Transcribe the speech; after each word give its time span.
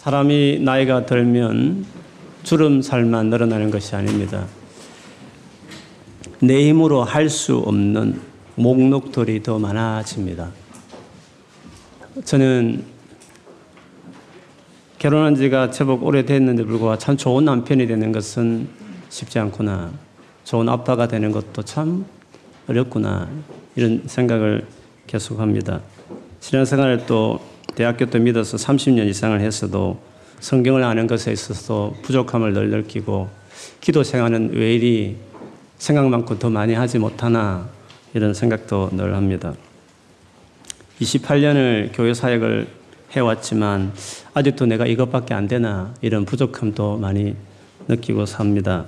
사람이 0.00 0.60
나이가 0.60 1.04
들면 1.04 1.84
주름살만 2.42 3.28
늘어나는 3.28 3.70
것이 3.70 3.94
아닙니다. 3.94 4.46
내 6.40 6.66
힘으로 6.66 7.04
할 7.04 7.28
수 7.28 7.58
없는 7.58 8.18
목록들이 8.54 9.42
더 9.42 9.58
많아집니다. 9.58 10.52
저는 12.24 12.82
결혼한 14.98 15.34
지가 15.34 15.70
제법 15.70 16.02
오래됐는데 16.02 16.64
불구하고 16.64 16.96
참 16.96 17.18
좋은 17.18 17.44
남편이 17.44 17.86
되는 17.86 18.10
것은 18.10 18.70
쉽지 19.10 19.38
않구나. 19.38 19.92
좋은 20.44 20.66
아빠가 20.70 21.08
되는 21.08 21.30
것도 21.30 21.62
참 21.64 22.06
어렵구나. 22.68 23.28
이런 23.76 24.04
생각을 24.06 24.66
계속합니다. 25.06 25.82
신앙생활을 26.40 27.04
또 27.04 27.49
대학교 27.74 28.06
때 28.06 28.18
믿어서 28.18 28.56
30년 28.56 29.08
이상을 29.08 29.40
했어도 29.40 30.00
성경을 30.40 30.82
아는 30.82 31.06
것에 31.06 31.32
있어서 31.32 31.94
부족함을 32.02 32.52
늘 32.52 32.70
느끼고 32.70 33.28
기도 33.80 34.02
생활은 34.02 34.50
왜 34.54 34.74
이리 34.74 35.16
생각만큼 35.78 36.38
더 36.38 36.50
많이 36.50 36.74
하지 36.74 36.98
못하나 36.98 37.68
이런 38.14 38.34
생각도 38.34 38.90
늘 38.92 39.14
합니다. 39.14 39.54
28년을 41.00 41.90
교회 41.94 42.12
사역을 42.12 42.68
해왔지만 43.12 43.92
아직도 44.34 44.66
내가 44.66 44.86
이것밖에 44.86 45.34
안 45.34 45.48
되나 45.48 45.94
이런 46.00 46.24
부족함도 46.24 46.98
많이 46.98 47.34
느끼고 47.88 48.26
삽니다. 48.26 48.86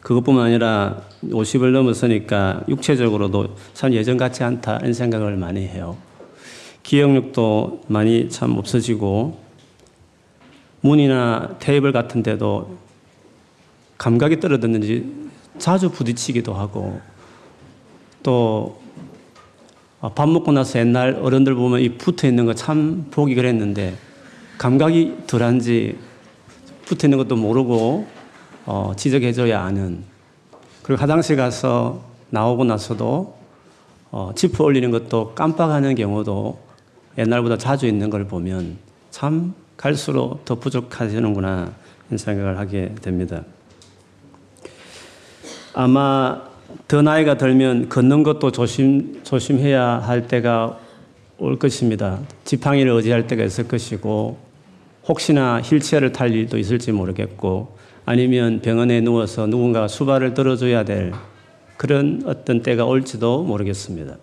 그것뿐만 0.00 0.46
아니라 0.46 1.02
50을 1.24 1.72
넘었으니까 1.72 2.64
육체적으로도 2.68 3.56
참 3.74 3.92
예전 3.92 4.16
같지 4.16 4.42
않다 4.42 4.78
이런 4.78 4.94
생각을 4.94 5.36
많이 5.36 5.66
해요. 5.66 5.96
기억력도 6.82 7.82
많이 7.88 8.28
참 8.28 8.56
없어지고 8.56 9.38
문이나 10.80 11.56
테이블 11.58 11.92
같은 11.92 12.22
데도 12.22 12.76
감각이 13.98 14.40
떨어졌는지 14.40 15.30
자주 15.58 15.90
부딪히기도 15.90 16.54
하고 16.54 17.00
또 18.22 18.80
밥 20.14 20.30
먹고 20.30 20.50
나서 20.52 20.78
옛날 20.78 21.18
어른들 21.20 21.54
보면 21.54 21.80
이 21.80 21.90
붙어 21.90 22.26
있는 22.26 22.46
거 22.46 22.54
참 22.54 23.06
보기 23.10 23.34
그랬는데 23.34 23.96
감각이 24.56 25.18
덜한지 25.26 25.98
붙어 26.86 27.06
있는 27.06 27.18
것도 27.18 27.36
모르고 27.36 28.06
어, 28.66 28.92
지적해줘야 28.96 29.62
아는. 29.62 30.02
그리고 30.82 31.00
화장실 31.00 31.36
가서 31.36 32.02
나오고 32.30 32.64
나서도 32.64 33.38
어, 34.10 34.30
지퍼 34.34 34.64
올리는 34.64 34.90
것도 34.90 35.34
깜빡하는 35.34 35.94
경우도 35.94 36.58
옛날보다 37.18 37.56
자주 37.58 37.86
있는 37.86 38.10
걸 38.10 38.26
보면 38.26 38.78
참 39.10 39.54
갈수록 39.76 40.44
더 40.44 40.54
부족하시는구나 40.54 41.72
이런 42.08 42.18
생각을 42.18 42.58
하게 42.58 42.94
됩니다. 43.00 43.42
아마 45.72 46.42
더 46.88 47.02
나이가 47.02 47.36
들면 47.36 47.88
걷는 47.88 48.22
것도 48.22 48.52
조심, 48.52 49.22
조심해야 49.24 49.98
할 49.98 50.26
때가 50.28 50.78
올 51.38 51.58
것입니다. 51.58 52.20
지팡이를 52.44 52.92
의지할 52.92 53.26
때가 53.26 53.44
있을 53.44 53.66
것이고, 53.66 54.38
혹시나 55.08 55.60
힐체어를 55.62 56.12
탈 56.12 56.32
일도 56.34 56.58
있을지 56.58 56.92
모르겠고, 56.92 57.76
아니면 58.04 58.60
병원에 58.60 59.00
누워서 59.00 59.46
누군가 59.46 59.88
수발을 59.88 60.34
들어줘야 60.34 60.84
될 60.84 61.12
그런 61.76 62.22
어떤 62.26 62.62
때가 62.62 62.84
올지도 62.84 63.44
모르겠습니다. 63.44 64.16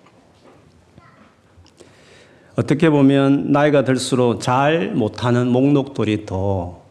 어떻게 2.57 2.89
보면 2.89 3.51
나이가 3.51 3.83
들수록 3.83 4.41
잘 4.41 4.91
못하는 4.95 5.47
목록들이 5.47 6.25
더 6.25 6.81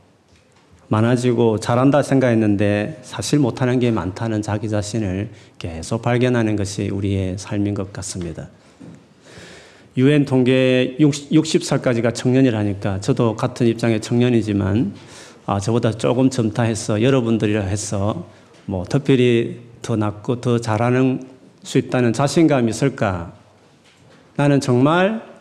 많아지고 0.86 1.58
잘한다 1.58 2.04
생각했는데 2.04 3.00
사실 3.02 3.40
못하는 3.40 3.80
게 3.80 3.90
많다는 3.90 4.42
자기 4.42 4.68
자신을 4.68 5.28
계속 5.58 6.02
발견하는 6.02 6.54
것이 6.54 6.88
우리의 6.88 7.38
삶인 7.38 7.74
것 7.74 7.92
같습니다. 7.92 8.48
유엔 9.96 10.24
통계 10.24 10.96
60, 11.00 11.64
살까지가 11.64 12.12
청년이라니까 12.12 13.00
저도 13.00 13.34
같은 13.34 13.66
입장의 13.66 14.00
청년이지만 14.00 14.94
아, 15.46 15.58
저보다 15.58 15.90
조금 15.90 16.30
젊다 16.30 16.62
해서 16.62 17.02
여러분들이라 17.02 17.62
해서 17.62 18.28
뭐 18.66 18.84
특별히 18.84 19.62
더 19.82 19.96
낫고 19.96 20.40
더 20.40 20.60
잘하는 20.60 21.26
수 21.64 21.78
있다는 21.78 22.12
자신감이 22.12 22.70
있을까? 22.70 23.32
나는 24.36 24.60
정말 24.60 25.35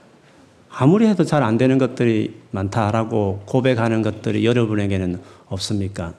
아무리 0.77 1.07
해도 1.07 1.23
잘 1.23 1.41
안 1.41 1.57
되는 1.57 1.77
것들이 1.77 2.33
많다라고 2.51 3.43
고백하는 3.45 4.01
것들이 4.01 4.45
여러분에게는 4.45 5.21
없습니까? 5.47 6.13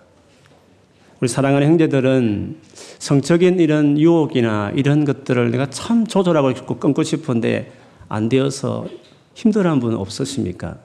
우리 1.20 1.28
사랑하는 1.28 1.66
형제들은 1.66 2.56
성적인 2.98 3.60
이런 3.60 3.98
유혹이나 3.98 4.72
이런 4.74 5.04
것들을 5.04 5.50
내가 5.50 5.68
참 5.68 6.06
조절하고 6.06 6.54
싶고 6.54 6.78
끊고 6.78 7.02
싶은데 7.02 7.70
안 8.08 8.30
되어서 8.30 8.86
힘들어하는 9.34 9.78
분 9.80 9.94
없으십니까? 9.94 10.76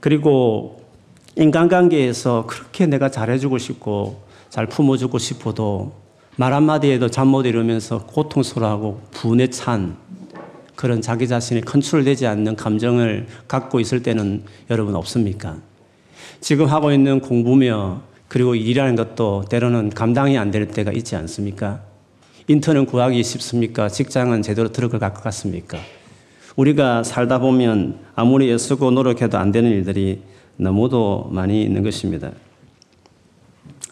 그리고 0.00 0.82
인간관계에서 1.36 2.44
그렇게 2.46 2.84
내가 2.84 3.10
잘해주고 3.10 3.56
싶고 3.56 4.20
잘 4.50 4.66
품어주고 4.66 5.16
싶어도 5.16 5.92
말 6.36 6.52
한마디에도 6.52 7.08
잠 7.08 7.28
못 7.28 7.46
이루면서 7.46 8.04
고통스러워하고 8.04 9.00
분에 9.12 9.46
찬 9.48 9.96
그런 10.76 11.00
자기 11.00 11.26
자신이 11.26 11.62
컨트롤되지 11.62 12.26
않는 12.26 12.54
감정을 12.56 13.26
갖고 13.48 13.80
있을 13.80 14.02
때는 14.02 14.42
여러분 14.70 14.94
없습니까? 14.94 15.56
지금 16.40 16.66
하고 16.66 16.92
있는 16.92 17.20
공부며 17.20 18.02
그리고 18.28 18.54
일이라는 18.54 18.94
것도 18.96 19.46
때로는 19.48 19.90
감당이 19.90 20.36
안 20.38 20.50
될 20.50 20.68
때가 20.68 20.92
있지 20.92 21.16
않습니까? 21.16 21.80
인턴은 22.48 22.86
구하기 22.86 23.22
쉽습니까? 23.24 23.88
직장은 23.88 24.42
제대로 24.42 24.68
들어갈 24.70 25.12
것 25.12 25.22
같습니까? 25.24 25.78
우리가 26.56 27.02
살다 27.02 27.38
보면 27.38 27.98
아무리 28.14 28.52
애쓰고 28.52 28.90
노력해도 28.90 29.38
안 29.38 29.52
되는 29.52 29.70
일들이 29.70 30.22
너무도 30.56 31.28
많이 31.32 31.62
있는 31.62 31.82
것입니다. 31.82 32.30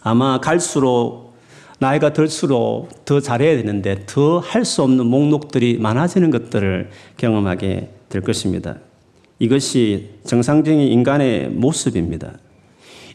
아마 0.03 0.39
갈수록 0.39 1.24
나이가 1.85 2.15
들수록 2.15 3.05
더 3.05 3.21
잘해야 3.21 3.57
되는데 3.57 4.05
더 4.07 4.39
할 4.41 4.65
수 4.65 4.83
없는 4.83 5.05
목록들이 5.05 5.77
많아지는 5.79 6.31
것들을 6.31 6.89
경험하게 7.19 7.91
될 8.09 8.23
것입니다. 8.23 8.77
이것이 9.39 10.09
정상적인 10.25 10.81
인간의 10.81 11.51
모습입니다. 11.51 12.39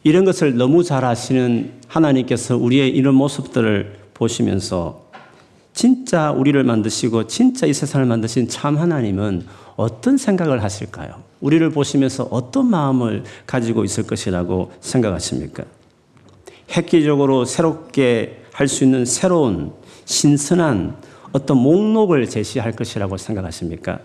이런 0.03 0.23
것을 0.23 0.55
너무 0.55 0.83
잘 0.83 1.03
아시는 1.03 1.71
하나님께서 1.87 2.57
우리의 2.57 2.89
이런 2.89 3.15
모습들을 3.15 3.95
보시면서 4.13 5.09
진짜 5.73 6.31
우리를 6.31 6.63
만드시고 6.63 7.25
진짜 7.25 7.65
이 7.65 7.73
세상을 7.73 8.05
만드신 8.05 8.49
참 8.49 8.77
하나님은 8.77 9.47
어떤 9.77 10.17
생각을 10.17 10.61
하실까요? 10.61 11.23
우리를 11.41 11.67
보시면서 11.71 12.27
어떤 12.29 12.69
마음을 12.69 13.23
가지고 13.47 13.83
있을 13.83 14.05
것이라고 14.05 14.71
생각하십니까? 14.79 15.63
획기적으로 16.75 17.45
새롭게 17.45 18.38
할 18.59 18.67
수 18.67 18.83
있는 18.83 19.05
새로운 19.05 19.71
신선한 20.03 20.97
어떤 21.31 21.57
목록을 21.57 22.27
제시할 22.27 22.73
것이라고 22.73 23.15
생각하십니까? 23.15 23.99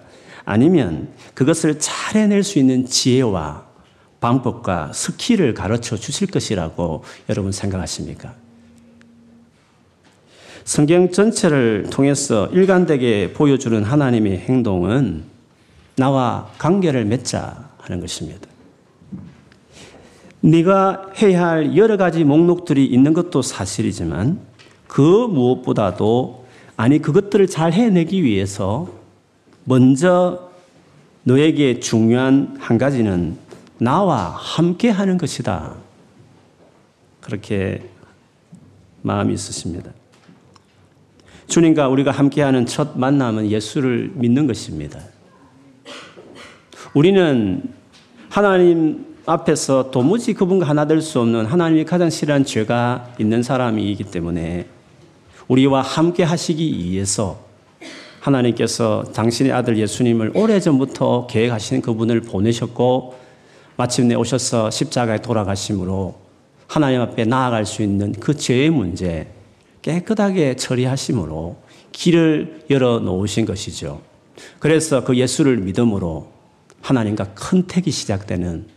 아니면 0.45 1.09
그것을 1.35 1.81
잘 1.81 2.23
해낼 2.23 2.45
수 2.45 2.61
있는 2.61 2.87
지혜와 2.87 3.67
방법과 4.21 4.93
스킬을 4.93 5.55
가르쳐 5.55 5.97
주실 5.97 6.29
것이라고 6.29 7.03
여러분 7.29 7.51
생각하십니까? 7.51 8.33
성경 10.65 11.11
전체를 11.11 11.89
통해서 11.91 12.47
일관되게 12.53 13.33
보여주는 13.33 13.83
하나님의 13.83 14.39
행동은 14.39 15.25
나와 15.97 16.49
관계를 16.59 17.05
맺자 17.07 17.71
하는 17.79 18.01
것입니다. 18.01 18.54
네가 20.45 21.13
해야 21.23 21.49
할 21.49 21.75
여러 21.75 21.97
가지 21.97 22.23
목록들이 22.23 22.85
있는 22.85 23.15
것도 23.15 23.41
사실이지만 23.41 24.39
그 24.87 25.01
무엇보다도 25.01 26.45
아니 26.77 26.99
그것들을 27.01 27.47
잘 27.47 27.73
해내기 27.73 28.23
위해서 28.23 28.91
먼저 29.65 30.51
너에게 31.23 31.81
중요한 31.81 32.57
한 32.61 32.77
가지는 32.77 33.39
나와 33.79 34.29
함께 34.29 34.91
하는 34.91 35.17
것이다. 35.17 35.77
그렇게 37.23 37.89
마음이 39.01 39.33
있으십니다. 39.33 39.93
주님과 41.47 41.89
우리가 41.89 42.11
함께하는 42.11 42.67
첫 42.67 42.99
만남은 42.99 43.51
예수를 43.51 44.11
믿는 44.15 44.47
것입니다. 44.47 45.01
우리는 46.93 47.63
하나님 48.29 49.14
앞에서 49.27 49.91
도무지 49.91 50.35
그분과 50.35 50.67
하나 50.69 50.87
될 50.87 51.01
수 51.01 51.21
없는 51.21 51.47
하나님이 51.47 51.85
가장 51.85 52.11
싫어하는 52.11 52.45
죄가 52.45 53.15
있는 53.19 53.43
사람이기 53.43 54.05
때문에 54.05 54.67
우리와 55.49 55.83
함께 55.83 56.23
하시기 56.23 56.79
위해서 56.79 57.43
하나님께서 58.21 59.05
당신의 59.15 59.53
아들 59.53 59.79
예수님을 59.79 60.33
오래전부터 60.35 61.27
계획하신 61.27 61.83
그분을 61.83 62.23
보내셨고 62.23 63.15
마침내 63.77 64.15
오셔서 64.15 64.71
십자가에 64.71 65.21
돌아가심으로 65.21 66.15
하나님 66.67 67.01
앞에 67.01 67.25
나아갈 67.25 67.67
수 67.67 67.83
있는 67.83 68.13
그 68.13 68.35
죄의 68.35 68.71
문제 68.71 69.27
깨끗하게 69.83 70.57
처리하심으로 70.57 71.57
길을 71.93 72.65
열어 72.71 72.99
놓으신 73.01 73.45
것이죠. 73.45 74.01
그래서 74.59 75.05
그 75.05 75.17
예수를 75.17 75.59
믿음으로 75.59 76.33
하나님과 76.81 77.35
컨택이 77.35 77.91
시작되는 77.91 78.74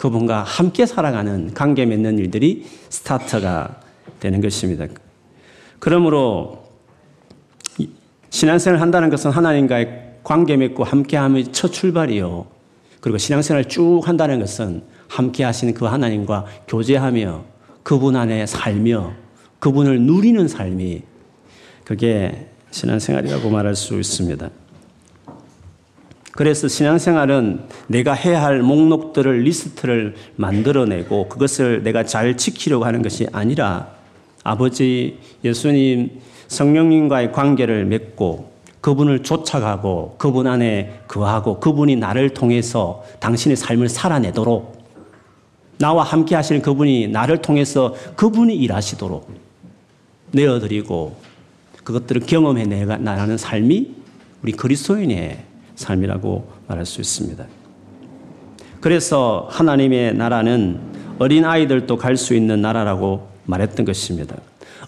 그분과 0.00 0.44
함께 0.44 0.86
살아가는 0.86 1.52
관계 1.52 1.84
맺는 1.84 2.18
일들이 2.18 2.64
스타트가 2.88 3.82
되는 4.18 4.40
것입니다. 4.40 4.86
그러므로 5.78 6.64
신앙생활을 8.30 8.80
한다는 8.80 9.10
것은 9.10 9.30
하나님과의 9.30 10.14
관계 10.24 10.56
맺고 10.56 10.84
함께함의 10.84 11.52
첫 11.52 11.70
출발이요. 11.70 12.46
그리고 13.02 13.18
신앙생활을 13.18 13.68
쭉 13.68 14.00
한다는 14.02 14.40
것은 14.40 14.84
함께 15.06 15.44
하시는 15.44 15.74
그 15.74 15.84
하나님과 15.84 16.46
교제하며 16.66 17.44
그분 17.82 18.16
안에 18.16 18.46
살며 18.46 19.12
그분을 19.58 20.00
누리는 20.00 20.48
삶이 20.48 21.02
그게 21.84 22.46
신앙생활이라고 22.70 23.50
말할 23.50 23.76
수 23.76 24.00
있습니다. 24.00 24.48
그래서 26.32 26.68
신앙생활은 26.68 27.60
내가 27.88 28.12
해야 28.12 28.42
할 28.42 28.62
목록들을 28.62 29.40
리스트를 29.42 30.14
만들어내고 30.36 31.28
그것을 31.28 31.82
내가 31.82 32.04
잘 32.04 32.36
지키려고 32.36 32.84
하는 32.84 33.02
것이 33.02 33.26
아니라 33.32 33.88
아버지 34.44 35.18
예수님 35.44 36.20
성령님과의 36.48 37.32
관계를 37.32 37.84
맺고 37.84 38.50
그분을 38.80 39.22
쫓아가고 39.22 40.14
그분 40.18 40.46
안에 40.46 41.02
거하고 41.06 41.60
그분이 41.60 41.96
나를 41.96 42.30
통해서 42.30 43.04
당신의 43.18 43.56
삶을 43.56 43.88
살아내도록 43.88 44.80
나와 45.78 46.02
함께 46.02 46.34
하시는 46.34 46.62
그분이 46.62 47.08
나를 47.08 47.42
통해서 47.42 47.94
그분이 48.16 48.54
일하시도록 48.54 49.30
내어드리고 50.32 51.16
그것들을 51.84 52.22
경험해 52.22 52.64
내가 52.64 52.96
나가는 52.98 53.36
삶이 53.36 53.94
우리 54.42 54.52
그리스도인의 54.52 55.49
삶이라고 55.80 56.48
말할 56.68 56.86
수 56.86 57.00
있습니다. 57.00 57.44
그래서 58.80 59.48
하나님의 59.50 60.14
나라는 60.14 60.80
어린 61.18 61.44
아이들도 61.44 61.96
갈 61.96 62.16
수 62.16 62.34
있는 62.34 62.62
나라라고 62.62 63.28
말했던 63.44 63.84
것입니다. 63.84 64.36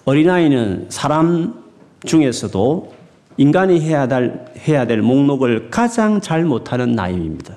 어린아이는 0.05 0.87
사람 0.89 1.63
중에서도 2.05 2.93
인간이 3.37 3.81
해야 3.81 4.07
될, 4.09 4.45
해야 4.67 4.87
될 4.87 5.03
목록을 5.03 5.71
가장 5.71 6.21
잘 6.21 6.45
못하는 6.45 6.93
나이입니다. 6.93 7.57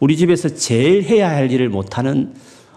우리 0.00 0.16
집에서 0.16 0.48
제일 0.48 1.02
해야 1.04 1.30
할 1.30 1.50
일을 1.50 1.68
못하는 1.68 2.34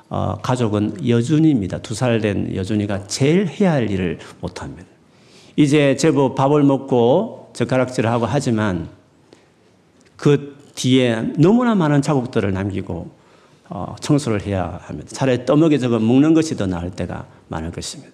어, 0.10 0.36
가족은 0.42 1.08
여준입니다. 1.08 1.80
두 1.80 1.94
살 1.96 2.22
된 2.22 2.56
여준이가 2.56 3.08
제일 3.08 3.48
해야 3.48 3.72
할 3.74 3.90
일을 3.90 4.20
못합니다. 4.40 4.86
이제 5.56 5.96
제법 5.96 6.36
밥을 6.36 6.64
먹고 6.64 7.44
젓가락질을 7.56 8.10
하고 8.10 8.25
하지만 8.25 8.90
그 10.18 10.56
뒤에 10.75 11.34
너무나 11.38 11.74
많은 11.74 12.02
자국들을 12.02 12.52
남기고 12.52 13.10
어, 13.69 13.96
청소를 14.00 14.46
해야 14.46 14.80
합니다. 14.84 15.10
차라리 15.12 15.46
떠먹여 15.46 15.78
저거 15.78 15.98
먹는 15.98 16.34
것이 16.34 16.56
더 16.56 16.68
나을 16.68 16.92
때가 16.92 17.25
많을 17.48 17.72
것입니다. 17.72 18.12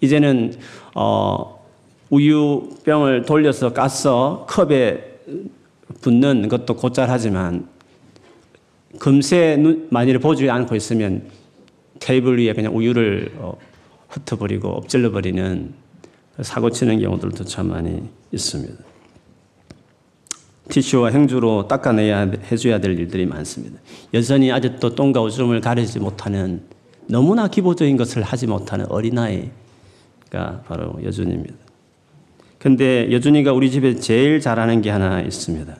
이제는 0.00 0.54
어, 0.94 1.64
우유병을 2.10 3.22
돌려서 3.22 3.72
까서 3.72 4.46
컵에 4.48 5.20
붓는 6.02 6.48
것도 6.48 6.76
곧잘하지만 6.76 7.68
금세 8.98 9.58
많이를 9.90 10.20
보지 10.20 10.48
않고 10.50 10.76
있으면 10.76 11.28
테이블 11.98 12.38
위에 12.38 12.52
그냥 12.52 12.76
우유를 12.76 13.32
어, 13.38 13.56
흩어버리고 14.08 14.68
엎질러버리는 14.68 15.83
사고 16.42 16.70
치는 16.70 17.00
경우들도 17.00 17.44
참 17.44 17.68
많이 17.68 18.02
있습니다. 18.32 18.74
티슈와 20.68 21.10
행주로 21.10 21.68
닦아내야 21.68 22.30
해줘야 22.50 22.80
될 22.80 22.98
일들이 22.98 23.26
많습니다. 23.26 23.78
여전히 24.14 24.50
아직도 24.50 24.94
똥과 24.94 25.20
오줌을 25.20 25.60
가리지 25.60 26.00
못하는 26.00 26.62
너무나 27.06 27.48
기본적인 27.48 27.96
것을 27.96 28.22
하지 28.22 28.46
못하는 28.46 28.86
어린아이가 28.86 30.62
바로 30.66 30.98
여준입니다. 31.04 31.54
근데 32.58 33.12
여준이가 33.12 33.52
우리 33.52 33.70
집에 33.70 33.94
제일 33.96 34.40
잘하는 34.40 34.80
게 34.80 34.88
하나 34.88 35.20
있습니다. 35.20 35.76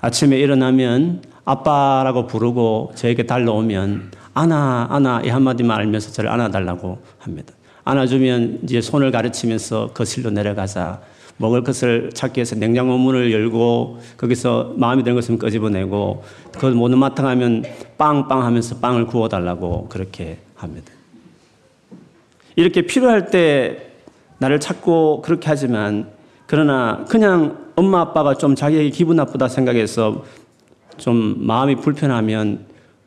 아침에 0.00 0.38
일어나면 0.38 1.22
아빠라고 1.44 2.26
부르고 2.26 2.92
저에게 2.94 3.24
달려오면 3.24 4.12
안아, 4.32 4.88
안아 4.90 5.22
이 5.24 5.28
한마디만 5.28 5.78
알면서 5.78 6.12
저를 6.12 6.30
안아달라고 6.30 7.02
합니다. 7.18 7.52
안아주면 7.86 8.60
이제 8.64 8.80
손을 8.80 9.12
가르치면서 9.12 9.92
거실로 9.94 10.30
내려가자. 10.30 11.00
먹을 11.38 11.62
것을 11.62 12.10
찾기 12.14 12.38
위해서 12.38 12.56
냉장고 12.56 12.96
문을 12.98 13.32
열고 13.32 14.00
거기서 14.16 14.74
마음에 14.76 15.02
드는 15.02 15.14
것을 15.14 15.38
끄집어내고 15.38 16.24
그걸 16.52 16.72
못 16.72 16.90
마땅하면 16.90 17.64
빵빵 17.98 18.42
하면서 18.42 18.76
빵을 18.78 19.06
구워달라고 19.06 19.88
그렇게 19.88 20.38
합니다. 20.56 20.92
이렇게 22.56 22.82
필요할 22.82 23.30
때 23.30 23.92
나를 24.38 24.58
찾고 24.60 25.22
그렇게 25.22 25.48
하지만 25.48 26.10
그러나 26.46 27.04
그냥 27.08 27.66
엄마 27.76 28.00
아빠가 28.00 28.34
좀 28.34 28.56
자기에게 28.56 28.90
기분 28.90 29.16
나쁘다 29.16 29.48
생각해서 29.48 30.24
좀 30.96 31.36
마음이 31.46 31.76
불편하면 31.76 32.66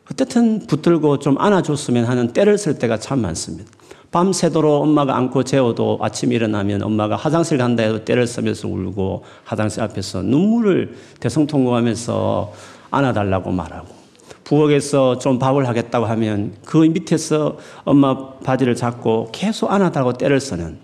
어쨌든 0.09 0.65
붙들고 0.67 1.19
좀 1.19 1.37
안아줬으면 1.37 2.05
하는 2.05 2.31
때를 2.31 2.57
쓸 2.57 2.77
때가 2.77 2.97
참 2.97 3.21
많습니다. 3.21 3.78
밤새도록 4.11 4.81
엄마가 4.81 5.15
안고 5.17 5.43
재워도 5.43 5.99
아침 6.01 6.31
일어나면 6.31 6.81
엄마가 6.81 7.15
화장실 7.15 7.57
간다 7.57 7.83
해도 7.83 8.03
때를 8.03 8.25
쓰면서 8.25 8.67
울고 8.67 9.23
화장실 9.45 9.83
앞에서 9.83 10.23
눈물을 10.23 10.95
대성통곡하면서 11.19 12.53
안아달라고 12.91 13.51
말하고 13.51 13.99
부엌에서 14.45 15.19
좀 15.19 15.37
밥을 15.37 15.67
하겠다고 15.67 16.07
하면 16.07 16.55
그 16.65 16.77
밑에서 16.77 17.57
엄마 17.83 18.33
바지를 18.39 18.75
잡고 18.75 19.29
계속 19.31 19.71
안아달라고 19.71 20.13
때를 20.13 20.39
쓰는 20.39 20.79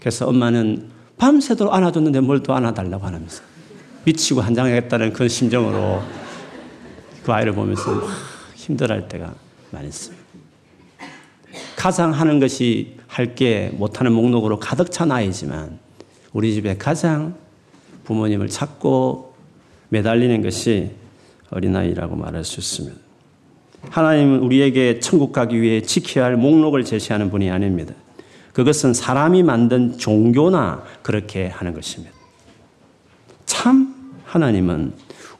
그래서 0.00 0.26
엄마는 0.26 0.90
밤새도록 1.18 1.72
안아줬는데 1.72 2.20
뭘 2.20 2.40
또 2.42 2.54
안아달라고 2.54 3.06
하면서 3.06 3.42
미치고 4.04 4.40
한장하겠다는 4.40 5.12
그런 5.12 5.28
심정으로 5.28 6.02
그 7.22 7.32
아이를 7.32 7.52
보면서 7.52 8.02
힘들어할 8.56 9.06
때가 9.08 9.34
많이 9.70 9.88
있습니다. 9.88 10.19
가장 11.80 12.12
하는 12.12 12.40
것이 12.40 12.98
할 13.06 13.34
게 13.34 13.70
못하는 13.72 14.12
목록으로 14.12 14.58
가득 14.58 14.92
찬 14.92 15.10
아이지만 15.10 15.78
우리 16.34 16.52
집에 16.52 16.76
가장 16.76 17.36
부모님을 18.04 18.48
찾고 18.48 19.32
매달리는 19.88 20.42
것이 20.42 20.90
어린아이라고 21.48 22.16
말할 22.16 22.44
수 22.44 22.60
있습니다. 22.60 22.98
하나님은 23.88 24.40
우리에게 24.40 25.00
천국 25.00 25.32
가기 25.32 25.62
위해 25.62 25.80
지켜야 25.80 26.26
할 26.26 26.36
목록을 26.36 26.84
제시하는 26.84 27.30
분이 27.30 27.50
아닙니다. 27.50 27.94
그것은 28.52 28.92
사람이 28.92 29.42
만든 29.42 29.96
종교나 29.96 30.84
그렇게 31.00 31.46
하는 31.46 31.72
것입니다. 31.72 32.14
참 33.46 34.20
하나님은 34.24 34.92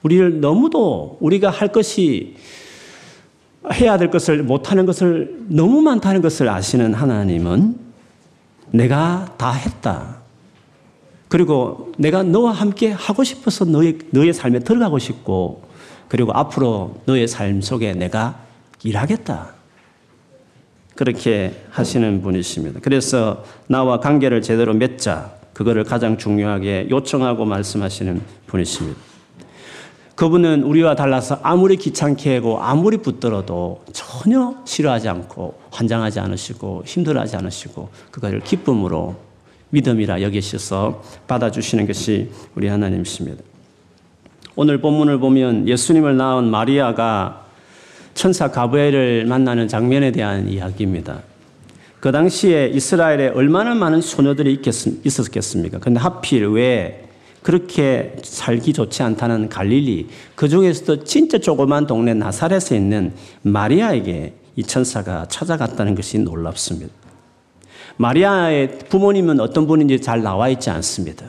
우리를 0.03 0.41
너무도 0.41 1.19
우리가 1.21 1.51
할 1.51 1.69
것이 1.69 2.37
해야 3.73 3.99
될 3.99 4.11
것을 4.11 4.43
못하는 4.43 4.87
것을 4.87 5.39
너무 5.49 5.83
많다는 5.83 6.23
것을 6.23 6.49
아시는 6.49 6.95
하나님은 6.95 7.79
내가 8.71 9.35
다 9.37 9.53
했다. 9.53 10.17
그리고 11.29 11.93
내가 11.97 12.23
너와 12.23 12.53
함께 12.53 12.91
하고 12.91 13.23
싶어서 13.23 13.65
너의, 13.65 13.99
너의 14.11 14.33
삶에 14.33 14.61
들어가고 14.61 14.99
싶고 14.99 15.63
그리고 16.09 16.33
앞으로 16.33 17.03
너의 17.07 17.29
삶 17.29 17.61
속에 17.61 17.93
내가 17.93 18.41
일하겠다. 18.83 19.55
그렇게 20.97 21.55
하시는 21.71 22.21
분이십니다. 22.21 22.81
그래서 22.83 23.45
나와 23.69 24.01
관계를 24.01 24.43
제대로 24.43 24.75
맺자. 24.75 25.33
그거를 25.53 25.85
가장 25.85 26.17
중요하게 26.17 26.89
요청하고 26.91 27.45
말씀하시는 27.45 28.21
분이십니다. 28.47 29.10
그분은 30.21 30.65
우리와 30.65 30.97
달라서 30.97 31.41
아무리 31.43 31.79
귀찮게 31.79 32.35
하고 32.35 32.61
아무리 32.61 32.99
붙들어도 32.99 33.85
전혀 33.95 34.55
싫어하지 34.67 35.09
않고 35.09 35.55
환장하지 35.71 36.21
않으시고 36.21 36.83
힘들어하지 36.85 37.37
않으시고 37.37 37.89
그것을 38.11 38.41
기쁨으로 38.41 39.17
믿음이라 39.71 40.21
여기셔서 40.21 41.03
받아주시는 41.27 41.87
것이 41.87 42.31
우리 42.55 42.69
하나님이십니다. 42.69 43.43
오늘 44.57 44.83
본문을 44.83 45.21
보면 45.21 45.67
예수님을 45.67 46.19
낳은 46.19 46.51
마리아가 46.51 47.47
천사 48.13 48.51
가브엘을 48.51 49.25
만나는 49.25 49.69
장면에 49.69 50.13
대한 50.13 50.51
이야기입니다. 50.51 51.23
그 51.99 52.13
당시에 52.13 52.67
이스라엘에 52.67 53.29
얼마나 53.29 53.75
많은 53.75 54.03
소녀들이 54.03 54.61
있었겠습니까? 55.03 55.79
근데 55.79 55.99
하필 55.99 56.47
왜 56.49 57.10
그렇게 57.43 58.17
살기 58.23 58.73
좋지 58.73 59.03
않다는 59.03 59.49
갈릴리, 59.49 60.09
그 60.35 60.49
중에서도 60.49 61.05
진짜 61.05 61.39
조그만 61.39 61.87
동네 61.87 62.15
나사렛에 62.15 62.77
있는 62.77 63.13
마리아에게 63.43 64.35
이 64.57 64.63
천사가 64.63 65.27
찾아갔다는 65.29 65.95
것이 65.95 66.19
놀랍습니다. 66.19 66.93
마리아의 67.97 68.79
부모님은 68.89 69.41
어떤 69.41 69.67
분인지 69.67 70.01
잘 70.01 70.23
나와 70.23 70.49
있지 70.49 70.71
않습니다. 70.71 71.27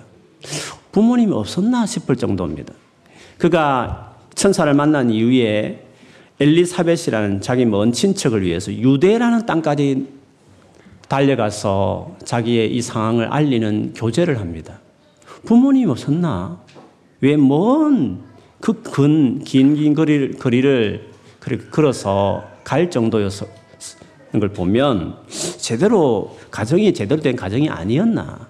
부모님이 0.91 1.33
없었나 1.33 1.85
싶을 1.85 2.15
정도입니다. 2.15 2.73
그가 3.37 4.15
천사를 4.35 4.73
만난 4.73 5.09
이후에 5.11 5.85
엘리사벳이라는 6.39 7.41
자기 7.41 7.65
먼 7.65 7.91
친척을 7.91 8.41
위해서 8.41 8.73
유대라는 8.73 9.45
땅까지 9.45 10.07
달려가서 11.07 12.17
자기의 12.23 12.73
이 12.75 12.81
상황을 12.81 13.25
알리는 13.25 13.93
교제를 13.93 14.39
합니다. 14.39 14.79
부모님 15.45 15.89
없었나? 15.89 16.60
왜 17.21 17.36
먼 17.36 18.31
그 18.62 18.81
근, 18.83 19.43
긴, 19.43 19.75
긴 19.75 19.93
거리를, 19.93 20.38
거리를 20.38 21.10
걸어서 21.71 22.43
갈 22.63 22.89
정도였는 22.91 23.39
걸 24.39 24.50
보면 24.50 25.17
제대로, 25.57 26.38
가정이 26.51 26.93
제대로 26.93 27.19
된 27.21 27.36
가정이 27.36 27.69
아니었나? 27.69 28.48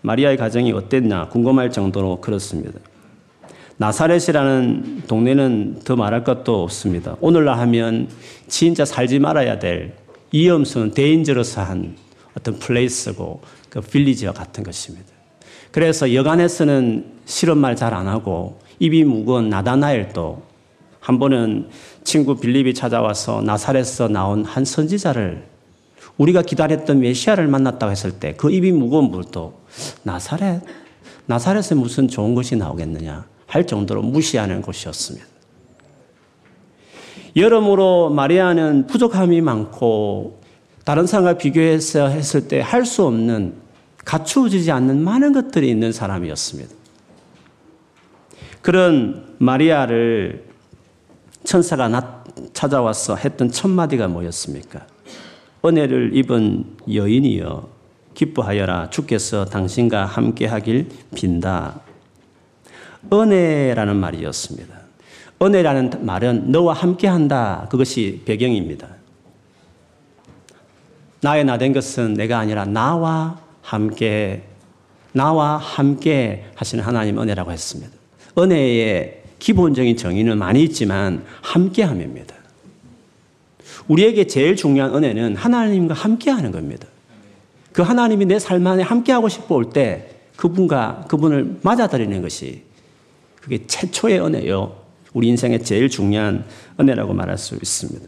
마리아의 0.00 0.38
가정이 0.38 0.72
어땠나 0.72 1.28
궁금할 1.28 1.70
정도로 1.70 2.20
그렇습니다. 2.20 2.80
나사렛이라는 3.76 5.02
동네는 5.06 5.80
더 5.84 5.96
말할 5.96 6.24
것도 6.24 6.62
없습니다. 6.62 7.16
오늘날 7.20 7.58
하면 7.58 8.08
진짜 8.48 8.86
살지 8.86 9.18
말아야 9.18 9.58
될 9.58 9.94
위험스러운 10.32 10.92
데인저러스한 10.92 11.94
어떤 12.38 12.58
플레이스고 12.58 13.42
그 13.68 13.80
빌리지와 13.82 14.32
같은 14.32 14.64
것입니다. 14.64 15.15
그래서 15.76 16.14
여간에서는 16.14 17.04
싫은 17.26 17.58
말 17.58 17.76
잘 17.76 17.92
안 17.92 18.08
하고 18.08 18.58
입이 18.78 19.04
무거운 19.04 19.50
나다나엘도 19.50 20.42
한 21.00 21.18
번은 21.18 21.68
친구 22.02 22.36
빌립이 22.36 22.72
찾아와서 22.72 23.42
나사렛에서 23.42 24.08
나온 24.08 24.42
한 24.46 24.64
선지자를 24.64 25.44
우리가 26.16 26.40
기다렸던 26.40 27.00
메시아를 27.00 27.46
만났다고 27.48 27.90
했을 27.92 28.12
때 28.12 28.32
그 28.38 28.50
입이 28.50 28.72
무거운 28.72 29.10
분도 29.10 29.60
나사렛 30.02 30.62
나사렛에 31.26 31.74
무슨 31.74 32.08
좋은 32.08 32.34
것이 32.34 32.56
나오겠느냐 32.56 33.26
할 33.46 33.66
정도로 33.66 34.00
무시하는 34.00 34.62
곳이었습니다. 34.62 35.26
여러모로 37.36 38.08
마리아는 38.10 38.86
부족함이 38.86 39.42
많고 39.42 40.40
다른 40.86 41.06
사람과 41.06 41.36
비교해서 41.36 42.08
했을 42.08 42.48
때 42.48 42.60
할 42.60 42.86
수 42.86 43.04
없는 43.04 43.65
갖추어지지 44.06 44.70
않는 44.70 45.02
많은 45.02 45.32
것들이 45.32 45.68
있는 45.68 45.92
사람이었습니다. 45.92 46.74
그런 48.62 49.34
마리아를 49.38 50.46
천사가 51.44 52.24
찾아와서 52.52 53.16
했던 53.16 53.50
첫 53.50 53.68
마디가 53.68 54.08
뭐였습니까? 54.08 54.86
은혜를 55.64 56.16
입은 56.16 56.76
여인이여 56.92 57.68
기뻐하여라 58.14 58.90
주께서 58.90 59.44
당신과 59.44 60.06
함께 60.06 60.46
하길 60.46 60.88
빈다. 61.14 61.80
은혜라는 63.12 63.96
말이었습니다. 63.96 64.76
은혜라는 65.42 66.06
말은 66.06 66.50
너와 66.50 66.74
함께 66.74 67.08
한다. 67.08 67.66
그것이 67.70 68.22
배경입니다. 68.24 68.88
나의 71.20 71.44
나 71.44 71.58
된 71.58 71.72
것은 71.72 72.14
내가 72.14 72.38
아니라 72.38 72.64
나와 72.64 73.45
함께, 73.66 74.44
나와 75.12 75.56
함께 75.56 76.46
하시는 76.54 76.84
하나님 76.84 77.18
은혜라고 77.18 77.50
했습니다. 77.50 77.90
은혜의 78.38 79.22
기본적인 79.40 79.96
정의는 79.96 80.38
많이 80.38 80.62
있지만 80.62 81.24
함께함입니다. 81.42 82.34
우리에게 83.88 84.28
제일 84.28 84.54
중요한 84.54 84.94
은혜는 84.94 85.34
하나님과 85.34 85.94
함께하는 85.94 86.52
겁니다. 86.52 86.86
그 87.72 87.82
하나님이 87.82 88.24
내 88.26 88.38
삶 88.38 88.64
안에 88.64 88.82
함께하고 88.82 89.28
싶어 89.28 89.56
올 89.56 89.70
때 89.70 90.10
그분과 90.36 91.06
그분을 91.08 91.58
맞아들이는 91.62 92.22
것이 92.22 92.62
그게 93.40 93.66
최초의 93.66 94.20
은혜요. 94.20 94.76
우리 95.12 95.28
인생의 95.28 95.64
제일 95.64 95.88
중요한 95.90 96.44
은혜라고 96.78 97.14
말할 97.14 97.36
수 97.36 97.56
있습니다. 97.56 98.06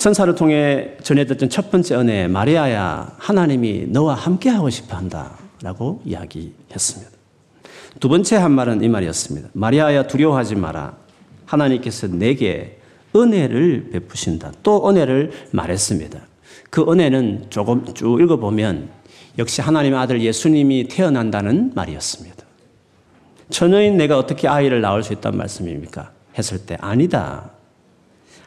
천사를 0.00 0.34
통해 0.34 0.96
전해졌던 1.02 1.50
첫 1.50 1.70
번째 1.70 1.96
은혜, 1.96 2.26
마리아야, 2.26 3.12
하나님이 3.18 3.84
너와 3.88 4.14
함께하고 4.14 4.70
싶어 4.70 4.96
한다. 4.96 5.36
라고 5.62 6.00
이야기했습니다. 6.06 7.10
두 8.00 8.08
번째 8.08 8.36
한 8.36 8.50
말은 8.52 8.82
이 8.82 8.88
말이었습니다. 8.88 9.50
마리아야, 9.52 10.06
두려워하지 10.06 10.54
마라. 10.54 10.96
하나님께서 11.44 12.06
내게 12.06 12.78
은혜를 13.14 13.90
베푸신다. 13.92 14.52
또 14.62 14.88
은혜를 14.88 15.32
말했습니다. 15.50 16.18
그 16.70 16.90
은혜는 16.90 17.48
조금 17.50 17.84
쭉 17.92 18.22
읽어보면 18.22 18.88
역시 19.36 19.60
하나님의 19.60 19.98
아들 19.98 20.22
예수님이 20.22 20.88
태어난다는 20.88 21.72
말이었습니다. 21.74 22.42
처녀인 23.50 23.98
내가 23.98 24.16
어떻게 24.16 24.48
아이를 24.48 24.80
낳을 24.80 25.02
수 25.02 25.12
있단 25.12 25.36
말씀입니까? 25.36 26.10
했을 26.38 26.64
때 26.64 26.78
아니다. 26.80 27.50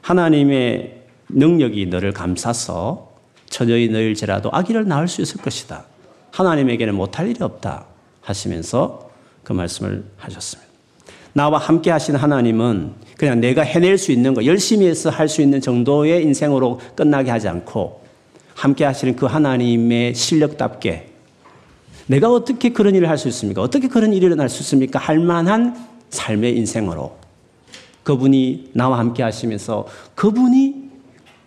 하나님의 0.02 1.03
능력이 1.30 1.86
너를 1.88 2.12
감싸서 2.12 3.12
처녀인 3.50 3.92
너일지라도 3.92 4.50
아기를 4.52 4.88
낳을 4.88 5.08
수 5.08 5.22
있을 5.22 5.42
것이다. 5.42 5.86
하나님에게는 6.32 6.96
못할 6.96 7.28
일이 7.30 7.44
없다. 7.44 7.86
하시면서 8.22 9.10
그 9.44 9.54
말씀을 9.54 10.04
하셨습니다. 10.18 10.72
나와 11.34 11.58
함께 11.58 11.92
하신 11.92 12.16
하나님은 12.16 12.94
그냥 13.18 13.42
내가 13.42 13.64
해낼 13.64 13.98
수 13.98 14.12
있는 14.12 14.34
거, 14.34 14.46
열심히 14.46 14.88
해서 14.88 15.10
할 15.10 15.28
수 15.28 15.42
있는 15.42 15.62
정도의 15.62 16.24
인생으로 16.24 16.80
끝나게 16.96 17.32
하지 17.32 17.48
않고 17.48 18.02
함께 18.56 18.86
하시는 18.86 19.16
그 19.16 19.26
하나님의 19.26 20.16
실력답게 20.16 21.10
내가 22.08 22.32
어떻게 22.32 22.70
그런 22.70 22.96
일을 22.96 23.10
할 23.10 23.18
수 23.18 23.28
있습니까? 23.30 23.62
어떻게 23.62 23.88
그런 23.88 24.14
일이 24.14 24.26
일어날 24.26 24.50
수 24.50 24.62
있습니까? 24.62 25.00
할 25.00 25.20
만한 25.20 25.76
삶의 26.10 26.56
인생으로 26.58 27.18
그분이 28.04 28.72
나와 28.74 29.00
함께 29.00 29.24
하시면서 29.24 29.88
그분이 30.16 30.83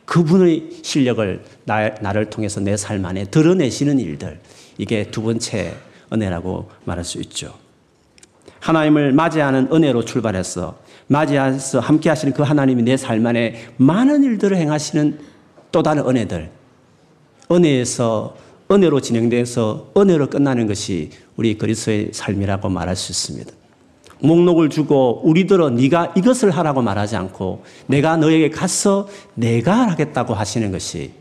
그분의 0.07 0.79
실력을 0.83 1.45
나, 1.65 1.91
나를 2.01 2.31
통해서 2.31 2.61
내 2.61 2.77
삶 2.77 3.05
안에 3.05 3.25
드러내시는 3.27 3.99
일들 3.99 4.41
이게 4.79 5.11
두 5.11 5.23
번째 5.23 5.75
은혜라고 6.13 6.71
말할 6.85 7.05
수 7.05 7.19
있죠. 7.23 7.55
하나님을 8.61 9.13
맞이하는 9.13 9.69
은혜로 9.73 10.05
출발해서 10.05 10.79
맞이해서 11.09 11.81
함께 11.81 12.09
하시는 12.09 12.33
그 12.33 12.43
하나님이 12.43 12.83
내 12.83 12.97
삶 12.97 13.25
안에 13.27 13.69
많은 13.77 14.25
일들을 14.25 14.57
행하시는 14.57 15.19
또 15.73 15.83
다른 15.83 16.09
은혜들 16.09 16.51
은혜에서 17.51 18.37
은혜로 18.71 19.01
진행돼서 19.01 19.93
은혜로 19.97 20.29
끝나는 20.31 20.67
것이 20.67 21.11
우리 21.37 21.57
그리스도의 21.59 22.11
삶이라고 22.13 22.69
말할 22.69 22.97
수 22.97 23.13
있습니다. 23.13 23.53
목록을 24.21 24.71
주고 24.71 25.21
우리들은 25.25 25.77
네가 25.77 26.15
이것을 26.17 26.51
하라고 26.51 26.83
말하지 26.83 27.17
않고 27.17 27.65
내가 27.87 28.17
너에게 28.17 28.51
가서 28.51 29.09
내가 29.35 29.91
하겠다고 29.91 30.35
하시는 30.35 30.73
것이 30.73 31.13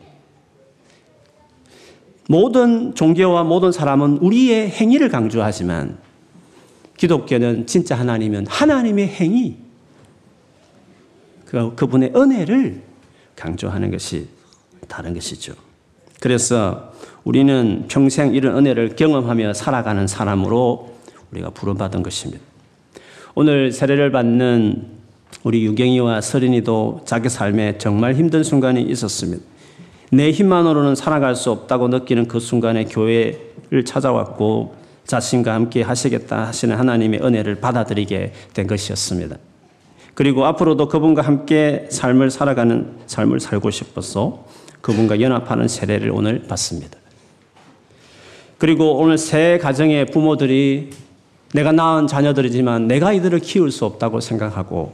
모든 2.27 2.95
종교와 2.95 3.43
모든 3.43 3.71
사람은 3.71 4.17
우리의 4.17 4.69
행위를 4.69 5.09
강조하지만 5.09 5.97
기독교는 6.97 7.67
진짜 7.67 7.95
하나님은 7.95 8.47
하나님의 8.47 9.07
행위, 9.07 9.57
그, 11.45 11.75
그분의 11.75 12.13
은혜를 12.15 12.81
강조하는 13.35 13.91
것이 13.91 14.27
다른 14.87 15.13
것이죠. 15.13 15.53
그래서 16.21 16.93
우리는 17.23 17.85
평생 17.89 18.33
이런 18.33 18.57
은혜를 18.57 18.95
경험하며 18.95 19.53
살아가는 19.53 20.07
사람으로 20.07 20.95
우리가 21.31 21.49
부름받은 21.49 22.01
것입니다. 22.01 22.43
오늘 23.38 23.74
세례를 23.74 24.13
받는 24.13 24.86
우리 25.44 25.65
유경이와 25.65 26.22
서린이도 26.22 27.01
자기 27.04 27.27
삶에 27.27 27.77
정말 27.77 28.15
힘든 28.15 28.44
순간이 28.44 28.82
있었습니다. 28.84 29.44
내 30.10 30.32
힘만으로는 30.32 30.96
살아갈 30.96 31.36
수 31.36 31.51
없다고 31.51 31.89
느끼는 31.89 32.30
그 32.30 32.39
순간에 32.39 32.86
교회를 32.86 33.84
찾아왔고 33.86 34.75
자신과 35.04 35.54
함께 35.54 35.82
하시겠다 35.82 36.48
하시는 36.48 36.77
하나님의 36.77 37.20
은혜를 37.22 37.56
받아들이게 37.56 38.32
된 38.54 38.68
것이었습니다. 38.68 39.36
그리고 40.13 40.46
앞으로도 40.46 40.88
그분과 40.88 41.22
함께 41.22 41.88
삶을 41.89 42.32
살아가는 42.32 42.94
삶을 43.06 43.42
살고 43.42 43.70
싶어서 43.70 44.46
그분과 44.80 45.20
연합하는 45.20 45.68
세례를 45.68 46.10
오늘 46.12 46.44
받습니다. 46.48 46.98
그리고 48.58 48.98
오늘 48.98 49.18
새 49.18 49.60
가정의 49.62 50.06
부모들이 50.06 50.92
내가 51.55 51.71
낳은 51.71 52.07
자녀들이지만 52.07 52.89
내가 52.89 53.13
이들을 53.13 53.39
키울 53.39 53.71
수 53.71 53.85
없다고 53.85 54.19
생각하고 54.19 54.93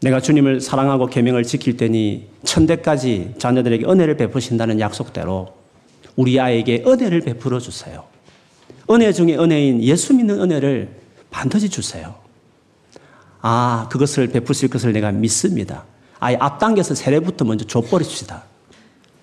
내가 0.00 0.18
주님을 0.18 0.62
사랑하고 0.62 1.08
계명을 1.08 1.44
지킬 1.44 1.76
테니 1.76 2.26
천대까지 2.42 3.34
자녀들에게 3.36 3.84
은혜를 3.84 4.16
베푸신다는 4.16 4.80
약속대로 4.80 5.52
우리 6.16 6.40
아이에게 6.40 6.84
은혜를 6.86 7.20
베풀어 7.20 7.60
주세요. 7.60 8.04
은혜 8.90 9.12
중에 9.12 9.36
은혜인 9.36 9.82
예수 9.82 10.14
믿는 10.14 10.40
은혜를 10.40 10.88
반드시 11.30 11.68
주세요. 11.68 12.14
아, 13.42 13.88
그것을 13.90 14.28
베푸실 14.28 14.70
것을 14.70 14.94
내가 14.94 15.12
믿습니다. 15.12 15.84
아예 16.18 16.36
앞당겨서 16.40 16.94
세례부터 16.94 17.44
먼저 17.44 17.66
줘버립시다. 17.66 18.44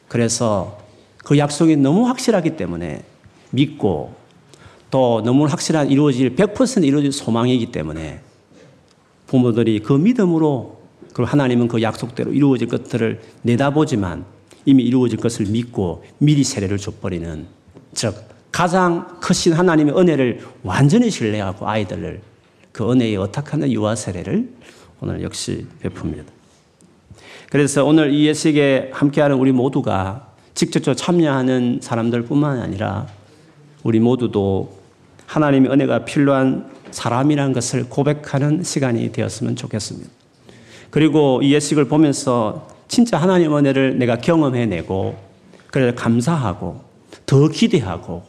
그래서 0.07 0.77
그 1.17 1.39
약속이 1.39 1.77
너무 1.77 2.07
확실하기 2.07 2.55
때문에 2.55 3.03
믿고 3.49 4.18
또 4.91 5.21
너무 5.23 5.45
확실한 5.45 5.91
이루어질 5.91 6.35
100% 6.35 6.83
이루어질 6.83 7.11
소망이기 7.11 7.67
때문에 7.67 8.21
부모들이 9.27 9.79
그 9.81 9.93
믿음으로 9.93 10.79
그 11.13 11.23
하나님은 11.23 11.67
그 11.67 11.81
약속대로 11.81 12.33
이루어질 12.33 12.67
것들을 12.67 13.21
내다보지만 13.43 14.25
이미 14.65 14.83
이루어질 14.83 15.19
것을 15.19 15.45
믿고 15.47 16.03
미리 16.17 16.43
세례를 16.43 16.77
줘버리는 16.77 17.45
즉 17.93 18.15
가장 18.51 19.19
크신 19.19 19.53
하나님의 19.53 19.97
은혜를 19.97 20.41
완전히 20.63 21.09
신뢰하고 21.09 21.67
아이들을 21.67 22.21
그 22.71 22.91
은혜에 22.91 23.15
어탁하는 23.17 23.71
유아 23.71 23.95
세례를 23.95 24.49
오늘 25.01 25.21
역시 25.23 25.65
베풉니다. 25.81 26.25
그래서 27.49 27.85
오늘 27.85 28.13
이 28.13 28.25
예식에 28.27 28.91
함께하는 28.93 29.37
우리 29.37 29.51
모두가 29.51 30.27
직접적으로 30.53 30.95
참여하는 30.95 31.79
사람들뿐만 31.81 32.59
아니라 32.59 33.07
우리 33.83 33.99
모두도 33.99 34.78
하나님의 35.29 35.71
은혜가 35.71 36.05
필요한 36.05 36.67
사람이라는 36.89 37.53
것을 37.53 37.87
고백하는 37.87 38.63
시간이 38.63 39.11
되었으면 39.11 39.55
좋겠습니다. 39.55 40.09
그리고 40.89 41.41
이 41.43 41.53
예식을 41.53 41.85
보면서 41.85 42.67
진짜 42.87 43.17
하나님 43.17 43.55
은혜를 43.55 43.99
내가 43.99 44.17
경험해내고 44.17 45.15
그래서 45.67 45.95
감사하고 45.95 46.81
더 47.27 47.47
기대하고 47.47 48.23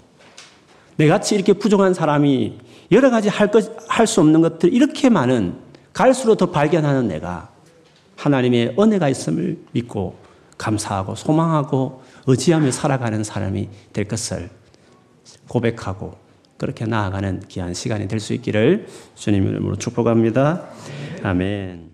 내같이 0.97 1.35
이렇게 1.35 1.55
부족한 1.55 1.95
사람이 1.95 2.59
여러 2.93 3.09
가지 3.09 3.31
할 3.31 3.51
것, 3.51 3.65
할 3.89 4.07
수 4.07 4.21
없는 4.21 4.43
것들 4.43 4.75
이렇게 4.75 5.09
많은 5.09 5.55
갈수록 5.95 6.37
더 6.37 6.51
발견하는 6.51 7.09
내가 7.09 7.49
하나님의 8.17 8.77
은혜가 8.79 9.09
있음을 9.09 9.57
믿고 9.73 10.17
감사하고 10.59 11.15
소망하고 11.15 12.03
의지하며 12.27 12.71
살아가는 12.73 13.25
사람이 13.25 13.71
될 13.95 14.07
것을 14.07 14.51
고백하고 15.49 16.30
그렇게 16.61 16.85
나아가는 16.85 17.41
귀한 17.49 17.75
시간이 17.75 18.07
될 18.07 18.21
수 18.21 18.35
있기를 18.35 18.87
주님 19.15 19.49
이름으로 19.49 19.77
축복합니다. 19.77 20.69
아멘. 21.23 21.90